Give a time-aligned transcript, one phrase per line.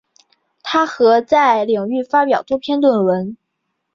[0.63, 3.37] 她和在领域发表多篇论文。